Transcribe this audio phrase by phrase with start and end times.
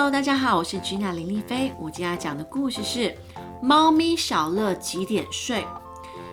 [0.00, 1.74] Hello，大家好，我是君娜林丽菲。
[1.78, 3.00] 我今天要讲的故事是
[3.60, 5.60] 《猫咪小乐几点睡》。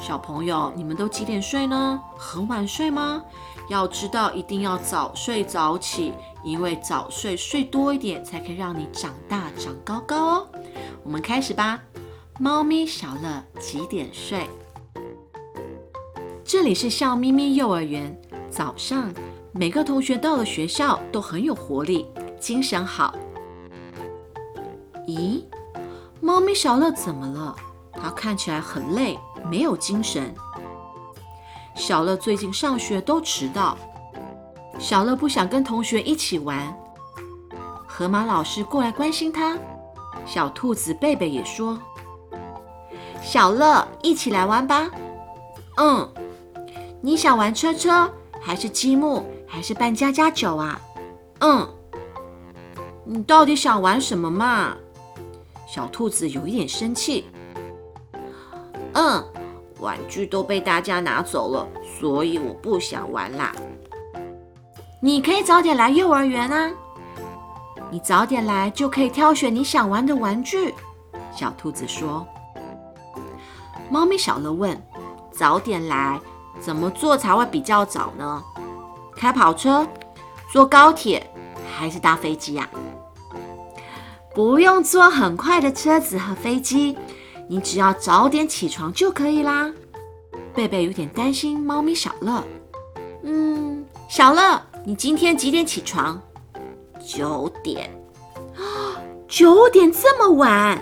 [0.00, 2.00] 小朋友，你们都几点睡呢？
[2.16, 3.22] 很晚睡吗？
[3.68, 10.48] 要知道，一定要早睡早起，因为早睡睡多一点，才可以让你长大长高高哦。
[11.04, 11.82] 我们开始吧。
[12.38, 14.48] 猫咪小乐几点睡？
[16.42, 18.18] 这里是笑咪咪幼儿园。
[18.48, 19.12] 早上，
[19.52, 22.06] 每个同学到了学校都很有活力，
[22.40, 23.14] 精神好。
[25.10, 25.42] 咦，
[26.20, 27.56] 猫咪小乐怎么了？
[27.92, 29.18] 它看起来很累，
[29.50, 30.32] 没有精神。
[31.74, 33.76] 小乐最近上学都迟到，
[34.78, 36.72] 小乐不想跟同学一起玩。
[37.86, 39.58] 河马老师过来关心他，
[40.24, 41.78] 小兔子贝贝也说。
[43.20, 44.88] 小乐，一起来玩吧。
[45.76, 46.08] 嗯，
[47.00, 48.08] 你想玩车车，
[48.40, 50.80] 还是积木，还是扮家家酒啊？
[51.40, 51.68] 嗯，
[53.04, 54.76] 你到底想玩什么嘛？
[55.72, 57.26] 小兔子有一点生气。
[58.94, 59.24] 嗯，
[59.78, 61.68] 玩具都被大家拿走了，
[62.00, 63.54] 所以我不想玩啦。
[65.00, 66.72] 你可以早点来幼儿园啊，
[67.88, 70.74] 你早点来就可以挑选你想玩的玩具。
[71.32, 72.26] 小兔子说。
[73.88, 74.76] 猫咪小乐问
[75.30, 76.20] ：“早点来，
[76.58, 78.42] 怎么做才会比较早呢？
[79.14, 79.86] 开跑车、
[80.52, 81.24] 坐高铁
[81.72, 82.68] 还是搭飞机呀？”
[84.34, 86.96] 不用坐很快的车子和飞机，
[87.48, 89.70] 你只要早点起床就可以啦。
[90.54, 92.44] 贝贝有点担心猫咪小乐。
[93.22, 96.20] 嗯，小乐，你今天几点起床？
[97.04, 97.90] 九点。
[98.56, 100.78] 啊， 九点这么晚？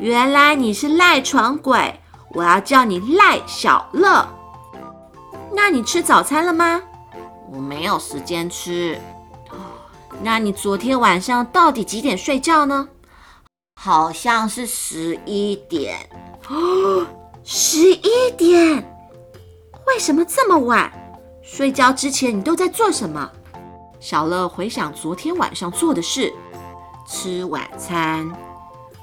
[0.00, 2.00] 原来你是赖床鬼。
[2.34, 4.26] 我要叫你赖小乐。
[5.52, 6.82] 那你吃早餐了吗？
[7.50, 8.98] 我没有时间吃。
[10.20, 12.88] 那你昨天晚上到底几点睡觉呢？
[13.80, 15.96] 好像是十一点。
[16.48, 17.06] 哦，
[17.44, 18.84] 十一点？
[19.86, 20.92] 为什么这么晚？
[21.42, 23.30] 睡觉之前你都在做什么？
[24.00, 26.32] 小乐回想昨天晚上做的事：
[27.06, 28.30] 吃晚餐，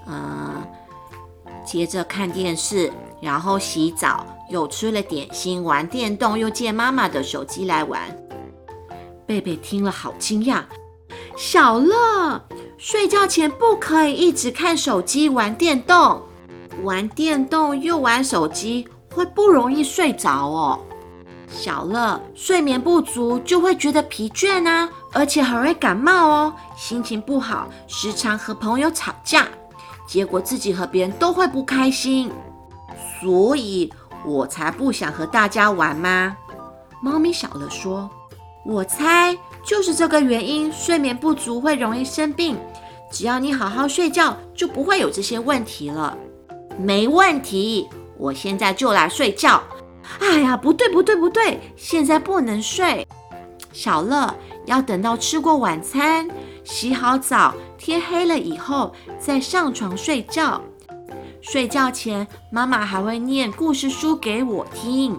[0.07, 0.61] 嗯，
[1.65, 2.91] 接着看电视。
[3.21, 8.01] 然后洗澡，又吃了点心，玩电动，又借妈妈的手机来玩。
[9.25, 10.61] 贝贝听了好惊讶，
[11.35, 12.41] 小乐，
[12.77, 16.21] 睡觉前不可以一直看手机玩电动，
[16.83, 20.79] 玩电动又玩手机会不容易睡着哦。
[21.49, 29.45] 小乐，睡眠不足就会觉得疲倦啊，而且很容易感冒哦，心情不好，时常和朋友吵架，
[30.07, 32.31] 结果自己和别人都会不开心。
[33.19, 33.91] 所以
[34.25, 36.37] 我才不想和大家玩吗？
[37.01, 38.09] 猫咪小乐说
[38.65, 42.57] ：“我猜就是这个原因，睡眠不足会容易生病。
[43.11, 46.17] 只要你好好睡觉，就不会有这些问题了。”
[46.77, 47.87] 没问题，
[48.17, 49.61] 我现在就来睡觉。
[50.19, 53.07] 哎呀，不对不对不对，现在不能睡。
[53.71, 54.33] 小乐
[54.65, 56.27] 要等到吃过晚餐、
[56.63, 60.61] 洗好澡、天黑了以后再上床睡觉。
[61.39, 65.15] 睡觉前，妈妈还会念故事书给我听。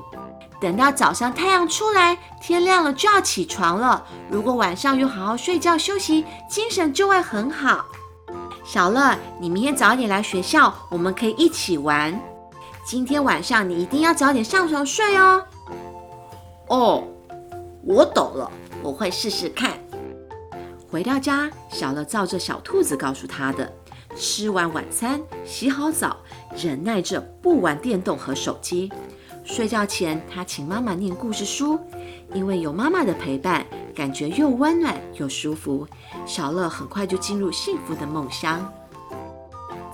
[0.60, 4.06] 等到早上太阳出来，天亮了就要起床了。
[4.30, 7.84] 如果晚上有好好睡觉休息，精神就会很好。
[8.64, 12.18] 小乐，你明天早点来学校，我们可以一起玩。
[12.84, 15.44] 今天晚上你一定要早点上床睡哦。
[16.68, 17.04] 哦，
[17.84, 18.50] 我懂了，
[18.82, 19.72] 我会试试看。
[20.90, 23.70] 回到家，小乐照着小兔子告诉他的。
[24.16, 26.16] 吃完晚餐，洗好澡，
[26.56, 28.90] 忍耐着不玩电动和手机。
[29.46, 31.78] 睡觉前，他请妈妈念故事书，
[32.34, 33.64] 因为有妈妈的陪伴，
[33.94, 35.86] 感觉又温暖又舒服。
[36.26, 38.70] 小乐很快就进入幸福的梦乡。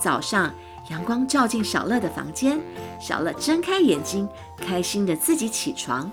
[0.00, 0.52] 早上，
[0.90, 2.58] 阳光照进小乐的房间，
[2.98, 4.26] 小乐睁开眼睛，
[4.56, 6.10] 开心的自己起床。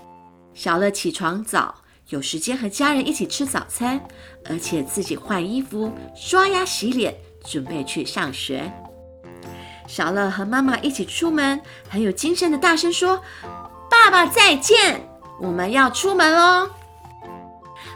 [0.53, 1.73] 小乐起床早，
[2.09, 3.99] 有时间和家人一起吃早餐，
[4.49, 7.15] 而且自己换衣服、刷牙、洗脸。
[7.45, 8.69] 准备去上学，
[9.89, 11.59] 小乐和妈妈一起出门，
[11.89, 13.19] 很有精神的大声说
[13.89, 15.09] ：“爸爸再见，
[15.41, 16.69] 我们要出门喽！”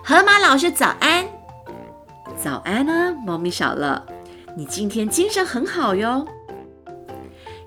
[0.03, 1.23] 河马老师早安，
[2.35, 4.03] 早安啊，猫咪小乐，
[4.57, 6.27] 你今天精神很好哟。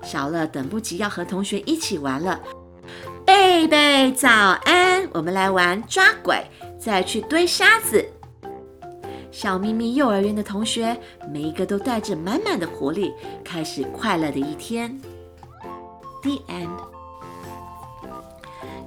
[0.03, 2.37] 小乐等不及要和同学一起玩了，
[3.25, 6.45] 贝贝早安，我们来玩抓鬼，
[6.77, 8.05] 再去堆沙子。
[9.39, 10.99] 小咪咪幼儿园的同学，
[11.31, 13.13] 每一个都带着满满的活力，
[13.45, 14.99] 开始快乐的一天。
[16.23, 16.75] The end。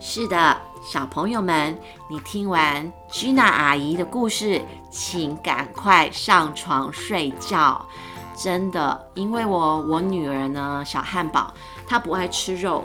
[0.00, 4.60] 是的，小朋友们，你听完 Gina 阿姨的故事，
[4.90, 7.86] 请赶快上床睡觉。
[8.36, 11.54] 真的，因为我我女儿呢，小汉堡，
[11.86, 12.84] 她不爱吃肉，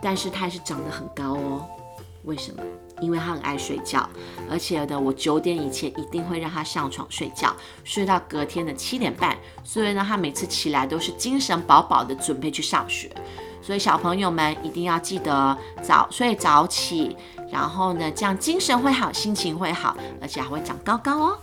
[0.00, 1.68] 但是她还是长得很高哦。
[2.24, 2.62] 为什么？
[3.00, 4.08] 因为他很爱睡觉，
[4.48, 9.36] 而且呢，我九点以前一定会让他上床睡觉，睡到隔天的七点半。
[9.64, 13.10] 所以呢，他每次起来都是精神饱饱的，准备去上学。
[13.60, 17.16] 所以小朋友们一定要记得早睡早起，
[17.50, 21.38] 然后呢，这样精神会好，心情会好，而且还会长高高哦。